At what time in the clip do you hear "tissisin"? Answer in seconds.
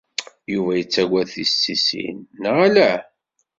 1.33-2.17